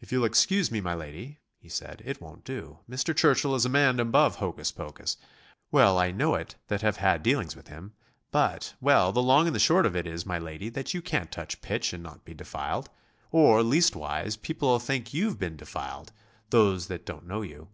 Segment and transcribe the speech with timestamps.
[0.00, 2.80] "'If you'll excuse me, my lady,' he said, 'it won't do.
[2.90, 3.14] Mr.
[3.14, 5.16] Churchill is a man above hocus pocus.
[5.70, 7.92] Well I know it that have had dealings with him.
[8.32, 8.74] But...
[8.80, 11.62] well, the long and the short of it is, my lady, that you can't touch
[11.62, 12.90] pitch and not be defiled;
[13.30, 16.10] or, leastwise, people'll think you've been defiled
[16.50, 17.68] those that don't know you.